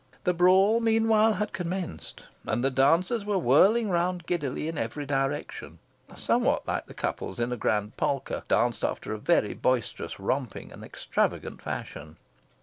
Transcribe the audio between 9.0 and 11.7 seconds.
a very boisterous, romping, and extravagant